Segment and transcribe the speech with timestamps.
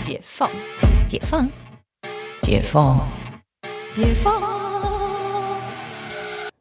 [0.00, 0.50] 解放，
[1.06, 1.48] 解放，
[2.42, 3.06] 解放，
[3.94, 4.42] 解放。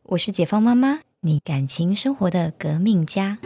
[0.04, 3.38] 我是解放妈妈，你感情生活的革命家。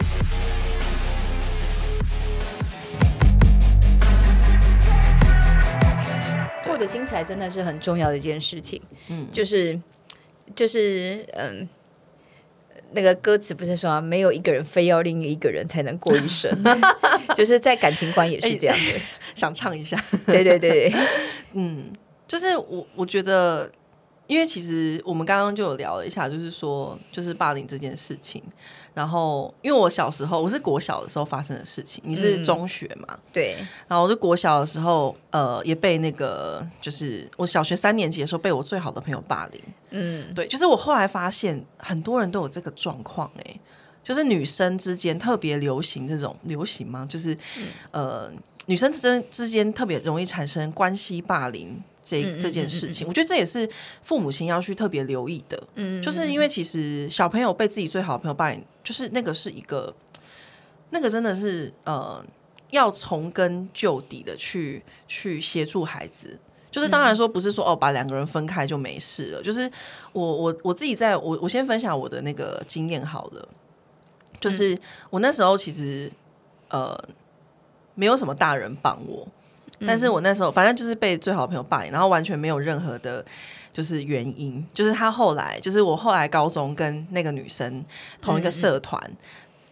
[6.64, 8.82] 过得精彩真的是很重要的一件事情。
[9.08, 9.80] 嗯，就是
[10.56, 11.68] 就是嗯。
[12.96, 16.48] 那个歌词不是说没有一个人非要另一个人才能过一生，
[17.34, 19.00] 就是在感情观也是这样的。
[19.34, 20.92] 想唱一下，对 对对，
[21.52, 21.92] 嗯，
[22.28, 23.70] 就是我我觉得，
[24.26, 28.42] 因为其实我们刚刚就有聊了一下，就是说，就是霸凌这件事情。
[28.94, 33.18] 然后，因为我小时候我是国小的时候发生的事情，你是中学嘛？
[33.32, 33.56] 对。
[33.88, 39.60] 然后我是国小的时候，呃，也被那个，就是我小学三年级的时候被我最好的朋友霸凌。
[39.90, 43.58] 嗯，对，就是我后来发现很多人都有这个状况，哎，
[44.04, 47.04] 就是女生之间特别流行这种流行吗？
[47.10, 47.36] 就是
[47.90, 48.30] 呃，
[48.66, 51.82] 女生之间之间特别容易产生关系霸凌。
[52.06, 53.66] 这这件事情，我觉得这也是
[54.02, 55.58] 父母亲要去特别留意的。
[55.76, 59.90] 嗯，就是因为其实小朋友被自己最好的朋友霸凌，就是那个是一个，
[60.90, 62.22] 那个真的是呃，
[62.72, 66.38] 要从根究底的去去协助孩子。
[66.70, 69.42] 就是当然说不是说哦，把两个人分开就没事了。
[69.42, 69.62] 就是
[70.12, 73.48] 我我我自己在我我先分享我的那个经验好了。
[74.40, 74.76] 就是
[75.10, 76.10] 我那时候其实
[76.68, 76.98] 呃，
[77.94, 79.26] 没有什么大人帮我。
[79.86, 83.22] 但是我那时候反正就是被最好的朋友霸凌，然后完全没有任何的，
[83.72, 84.64] 就是原因。
[84.72, 87.84] 就是他后来，就是我后来高中跟那个女生
[88.22, 88.98] 同一个社团，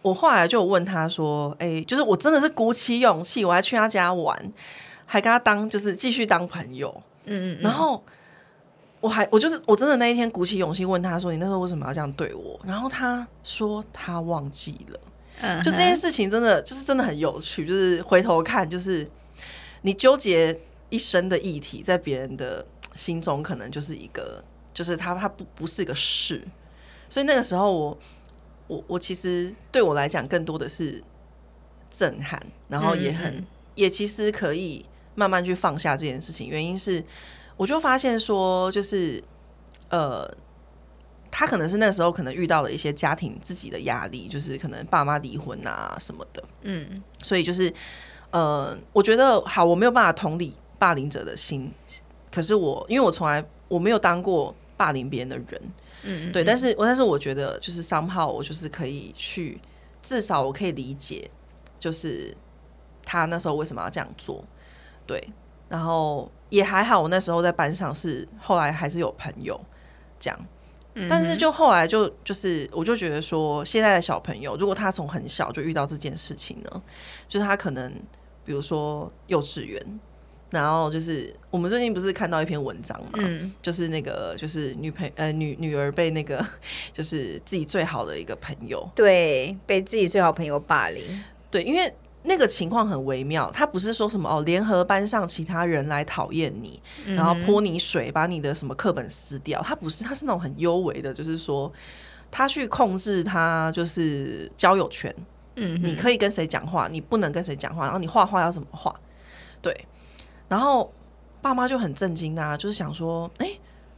[0.01, 4.37] 我后来就问他说：“哎，就是我真的是鼓起勇气，我还去他家玩，
[5.05, 6.93] 还跟他当就是继续当朋友。”
[7.25, 7.61] 嗯嗯。
[7.61, 8.03] 然后
[9.03, 14.99] 我还我就是我真的那一天鼓起勇气问他说：“你那时候为什么要这样对我？”然后他说他忘记了。
[15.41, 15.61] 嗯。
[15.61, 19.05] 就这件事情真的就是真的很有趣，就是回头看就是。
[19.85, 20.57] 你纠结
[20.89, 22.65] 一生的议题，在别人的
[22.95, 24.41] 心中可能就是一个，
[24.73, 26.41] 就是他他不不是一个事，
[27.09, 27.97] 所以那个时候我
[28.67, 31.03] 我我其实对我来讲更多的是
[31.91, 36.47] 震撼，然后也很也其实可以慢慢去放下这件事情。
[36.47, 37.03] 原因是
[37.57, 39.23] 我就发现说，就是
[39.89, 40.29] 呃，
[41.31, 47.73] 他可能是那时候可能遇到了一些家庭自己的压力，就是可能爸妈离婚啊什么的，嗯，所以就是。
[48.33, 51.71] 呃，我觉得好，我没有办法同理霸凌者的心，
[52.31, 55.61] 可是我因为我从来我没有当过霸凌别人的人，
[56.01, 59.61] 嗯，对，但是我但是我觉得就是三号，我就是可以去，
[60.01, 61.29] 至少我可以理解，
[61.79, 62.35] 就是
[63.05, 64.43] 他那时候为什么要这样做，
[65.05, 65.23] 对，
[65.69, 69.59] 然后也还好，我那时候在班上是后来还是有朋友
[70.19, 70.39] 这样，
[71.09, 76.81] 但是就后来就就是我就觉得说，现在的小朋友如果他从很小就遇到这件事情呢，
[77.27, 77.91] 就是他可能。
[78.45, 79.81] 比如说幼稚园，
[80.49, 83.17] 然后就是我们最近不是看到一篇文章嘛，
[83.61, 86.45] 就是那个就是女朋呃女女儿被那个
[86.91, 88.85] 就是自己最好的一个朋友。
[88.93, 91.01] 对被自己最好朋友霸凌，
[91.49, 91.89] 对，因为
[92.23, 101.71] 那个情况很微妙，他不是说什么哦联合班上其他人来讨厌你，然后泼你水，把你的什么课本撕掉，他不是，他是那种很优微的，就是说
[102.31, 105.13] 他去控制他就是交友权。
[105.55, 108.95] 嗯，你可以跟谁讲话，你不能跟谁讲话，然后你画画要怎么画？
[109.61, 109.85] 对，
[110.47, 110.91] 然后
[111.41, 113.51] 爸妈就很震惊啊，就是想说，哎，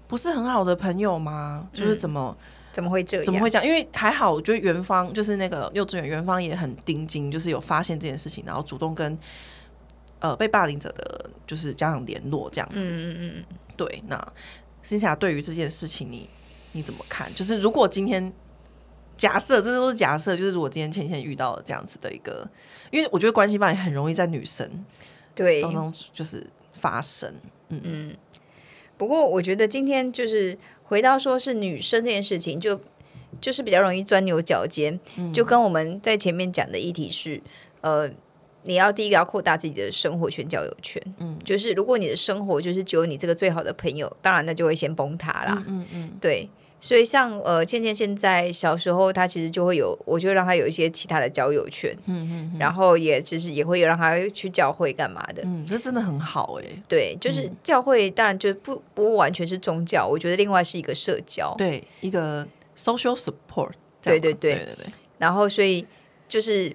[0.06, 1.66] 不是很好的朋友吗？
[1.72, 2.36] 就是怎么
[2.76, 3.26] 怎么会这样？
[3.26, 3.66] 怎么会这样？
[3.66, 9.18] 因为还好，我觉得元芳就是那个幼稚园元芳也很盯紧，就是有发现这件事情，然后主动跟
[10.20, 12.76] 呃被霸凌者的就是家长联络这样子。
[12.78, 13.44] 嗯嗯嗯，
[13.78, 14.04] 对。
[14.08, 14.34] 那
[14.84, 16.30] 新霞对于这件事情，你
[16.74, 17.34] 你怎么看？
[17.34, 18.34] 就是如果今天。
[19.18, 20.36] 假设，这都是假设。
[20.36, 22.46] 就是如果今天倩倩遇到了这样子的一个，
[22.92, 24.70] 因为我觉得关系霸凌很容易在女生
[25.34, 27.34] 对当中就是发生。
[27.70, 28.18] 嗯嗯。
[28.98, 32.80] 不过我觉得今天就是回到说是女生这件事情，就
[33.42, 35.00] 就是比较容易钻牛角尖。
[35.34, 37.42] 就跟我们在前面讲的议题是，
[37.82, 38.10] 呃，
[38.64, 41.02] 你要第一个要扩大自己的生活圈、交友圈。
[41.18, 41.38] 嗯。
[41.44, 45.64] 就是如果你的生活就是只有你这个最好的朋友，当然那就会先崩塌啦。
[45.68, 46.12] 嗯嗯。
[46.22, 46.50] 对。
[46.82, 62.48] 所以，像呃，倩倩现在小时候，她其实就会有，我就让她有一些其他的交友圈，嗯嗯，然后也其实也会有让她去教会干嘛的，嗯，这真的很好哎，对，就是教会当然就不不完全是宗教，我觉得另外是一个社交，对，一个
[62.78, 63.72] social support，
[64.04, 64.86] 对对对对对，
[65.18, 65.84] 然后所以
[66.28, 66.72] 就是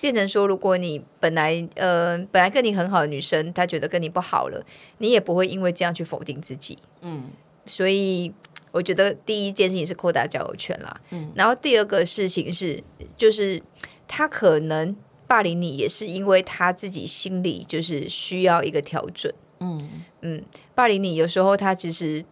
[0.00, 4.60] 变成说，如果你本来呃本来跟你很好的女生，她觉得跟你不好了，
[4.98, 7.26] 你也不会因为这样去否定自己，嗯，
[7.64, 8.32] 所以。
[8.72, 12.82] 我觉得第一件事情是扩大交友圈啦，嗯，然后第二个事情是，
[13.16, 13.62] 就是
[14.08, 14.96] 他可能
[15.26, 19.32] 霸凌你，也是因为他自己心里就是需要一个调整。
[19.60, 19.88] 嗯
[20.22, 20.42] 嗯，
[20.74, 22.24] 霸凌你有时候他其实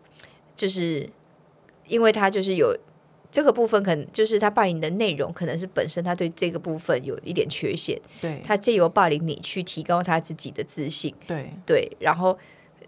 [0.56, 1.08] 就是
[1.86, 2.76] 因为他就是有
[3.30, 8.00] 这个部分，可能就是他霸凌的内容，可能是本身他对这个部分有一点缺陷。
[8.20, 11.14] 对，他借由霸凌你去提高他自己的自信。
[11.26, 12.36] 对对，然后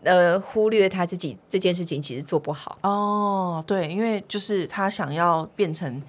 [0.02, 2.78] 呃忽略他自己这件事情其实做不好。
[2.82, 6.02] 哦，对，因为就是他想要变成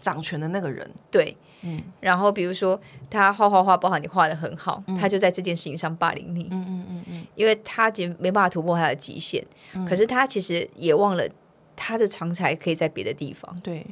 [0.00, 0.90] 掌权的那个人。
[1.10, 1.36] 对。
[1.62, 2.80] 嗯，然后比如说
[3.10, 6.46] 他画画画不好，你画的很好，他就在这件事情上霸凌你。
[6.52, 9.44] 嗯嗯嗯嗯，因为他其实没办法突破他的极限，
[9.84, 11.28] 可是他其实也忘了
[11.74, 13.60] 他的长才可以在别的地方。
[13.60, 13.84] 对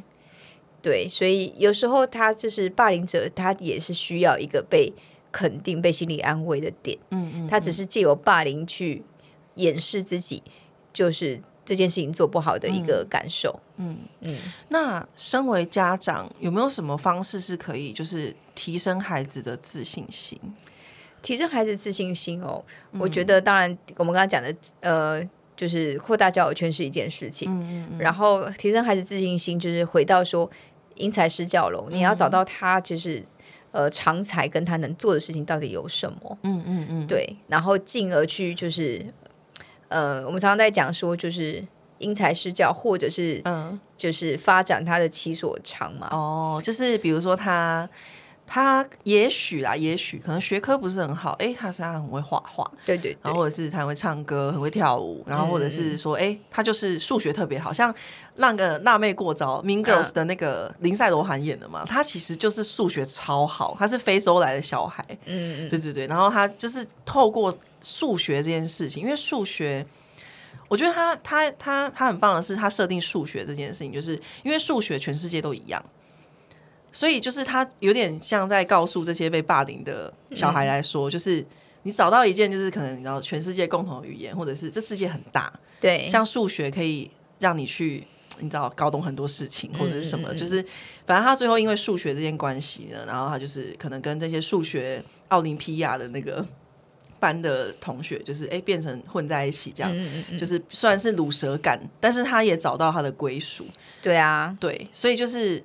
[0.81, 4.93] 对，所以有时候他就是霸凌者，他也是需要一个被
[5.33, 6.97] 肯定、被心理安慰的点。
[7.11, 9.03] 嗯嗯，他只是借由霸凌去
[9.57, 10.43] 掩饰自己，
[10.93, 11.43] 就是。
[11.69, 14.39] 这件事情做不好的一个感受，嗯嗯。
[14.69, 20.41] 那身为家长，有没有什么方式是可以就是提升孩子的自信心？
[21.23, 27.99] 提升孩子自信心哦，我觉得当然我们刚刚讲的，呃，就是扩大交友圈是一件事情，嗯嗯。
[27.99, 30.49] 然后提升孩子自信心，就是回到说
[30.95, 33.21] 因材施教喽，你要找到他就是
[33.73, 39.05] 呃长才跟他能做的事情到底有什么，嗯嗯嗯，对，然后进而去就是。
[39.89, 41.65] 呃，我们常常在讲说，就是
[41.99, 46.09] 因材施教，或者是嗯，就是发展他的其所长嘛。
[46.11, 47.89] 哦，就是比如说他
[48.47, 57.95] 他也许啦，也许可能学科不是很好，哎，他是他很会画画，对对，然后或者是他很会唱歌，很会跳舞，然后或者是说，哎，他就是数学特别好，像
[58.37, 67.57] 那个辣妹过招，Mean Girls 的那个林赛罗韩演的嘛，他其实就是数学超好，他是非洲来的小孩，嗯嗯，对对对，然后他就是透过。
[67.83, 69.87] 数学这件事情，因为数学，
[70.67, 75.85] 我觉得他他他他很棒的是，他设定数学这件事情，就是因为数学全世界都一样，
[76.97, 81.45] 所以就是他有点像在告诉这些被霸凌的小孩来说，就是
[81.83, 88.03] 你找到一件就是可能你知道全世界共同的语言，或者是这世界很大，对，像数学可以让你去
[88.39, 90.65] 你知道搞懂很多事情或者是什么，就是
[91.05, 96.43] 反正他最后因为数学这件关系呢，然后他就是可能跟这些数学奥林匹亚的那个。
[97.19, 99.91] 班的同学就是哎，变成混在一起这样，
[100.39, 103.65] 就是虽然是卤蛇感，但是他也找到他的归属。
[104.03, 105.61] 对啊，对，所以就是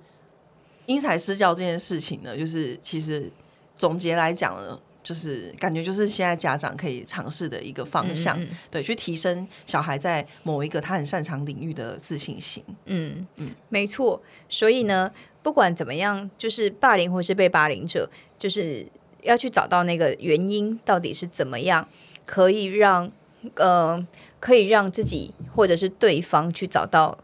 [0.86, 3.32] 因材施教这件事情呢，就是其实
[3.78, 8.40] 总结来讲呢，就是感觉就是现在家长可以尝试的一个方向，
[8.70, 12.64] 对，去提升小孩在某一个他很擅长领域的自信心。
[12.86, 14.22] 嗯嗯，没错。
[14.50, 15.12] 所以呢，
[15.42, 18.86] 不管怎么样，就是霸凌或是被霸凌者，就是。
[19.24, 21.88] 要去找到那个原因到底是怎么样，
[22.26, 23.12] 可以让
[23.54, 24.04] 呃
[24.40, 27.16] 可以让自己或者是对方去找到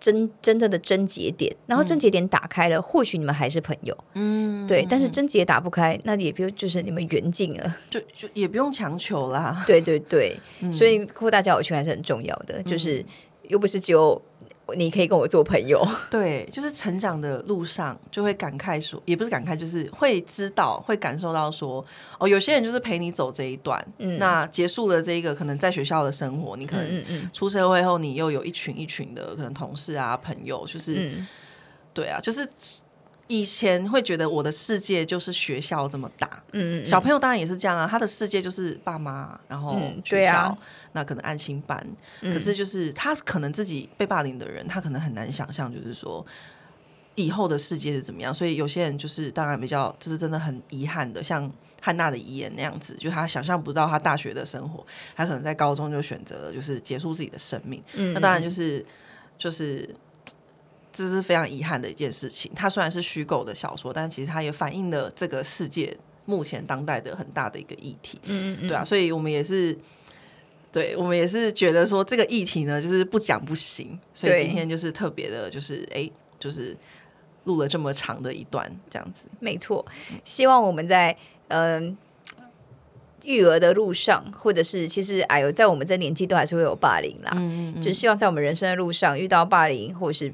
[0.00, 4.86] 真真正的真结点，然后真结点打开了，或许你们还是朋友，嗯，对。
[4.88, 9.62] 但是症结打不开，那也不就是你们缘尽了，就就也不用强求啦。
[9.66, 10.36] 对对对，
[10.72, 13.04] 所以扩大交友圈还是很重要的，就是
[13.42, 14.20] 又不是只有。
[14.74, 21.84] 你可以跟我做朋友， 对，就是成长的路上就会感慨说，也不是感慨，就是会知道、会感受到说，
[22.18, 31.12] 哦，有些人就是陪你走这一段，嗯，那结束了这一个可能在学校的生活，你可能出社会后，你又有一群一群的可能同事啊、朋友，就是，
[31.92, 32.48] 对啊，就是
[33.30, 40.58] 以前会觉得我的世界就是学校这么大，嗯，小朋友当然也是这样啊，他的世界就是爸妈，然后学校。
[40.92, 41.86] 那可能安心班，
[42.20, 46.26] 可是就是他可能自己被霸凌的人，他可能很难想象，就是说
[47.14, 48.34] 以后的世界是怎么样。
[48.34, 51.48] 所以有些人就是当然比较，就是真的很遗憾的，像
[51.80, 57.80] 汉娜的遗言那样子，就他想象不到他大学的生活，他可能在高中就选择了就是结束自己的生命。
[57.94, 58.84] 嗯那当然就是
[59.38, 59.88] 就是
[60.92, 62.50] 这是非常遗憾的一件事情。
[62.54, 68.20] 它虽然是虚构的小说，但其实它也反映了这个世界目前当代的很大的一个议题。
[68.24, 69.76] 嗯嗯，对啊，所以我们也是。
[70.72, 76.76] 对我们也是觉得说这个议题呢，就是不讲不行，所以今天就是特别的，就是哎，就是
[77.42, 79.26] 录了这么长的一段这样子。
[79.40, 79.84] 没错，
[80.24, 81.16] 希望我们在
[81.48, 81.98] 嗯
[83.24, 87.32] 育儿的路上，或者是其实哎呦，在我们这年纪都还是会有霸凌啦。
[87.34, 90.32] 嗯嗯，就希望在我们人生的路上遇到霸凌，或是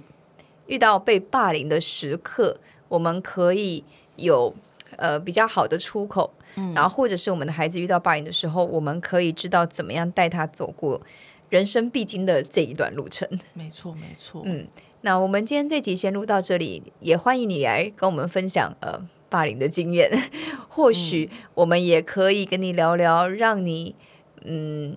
[0.67, 2.59] 遇到被霸凌的时刻，
[2.89, 3.85] 我们可以
[4.17, 4.55] 有
[4.97, 6.33] 呃比较好的出口。
[6.59, 11.03] 嗯然后，或者是我们的孩子遇到霸凌的时候，我们可以知道怎么样带他走过
[11.51, 13.29] 人生必经的这一段路程。
[13.53, 14.41] 没错，没错。
[14.47, 14.67] 嗯，
[15.03, 20.11] 那我们今天这集先录到这里，也欢迎你来跟我们分享呃霸凌的经验。
[20.71, 23.95] 或许我们也可以跟你聊聊，让你
[24.43, 24.97] 嗯，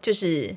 [0.00, 0.54] 就是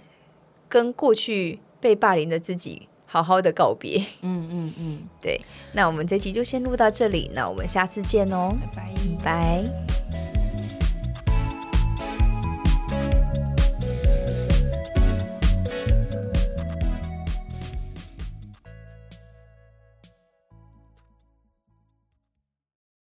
[0.70, 4.00] 跟过去被霸凌的自己好好的告别。
[4.22, 5.42] 嗯嗯嗯，对，
[5.74, 8.90] 那我们这期就先录到这里，那我们下次见哦，拜
[9.22, 9.64] 拜。
[9.66, 9.91] 拜。